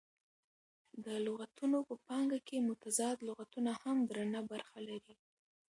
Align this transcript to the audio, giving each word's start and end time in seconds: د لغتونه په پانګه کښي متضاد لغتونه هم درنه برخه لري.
د 1.05 1.07
لغتونه 1.25 1.77
په 1.87 1.95
پانګه 2.07 2.39
کښي 2.47 2.57
متضاد 2.69 3.17
لغتونه 3.29 3.71
هم 3.81 3.97
درنه 4.09 4.41
برخه 4.51 4.77
لري. 4.87 5.15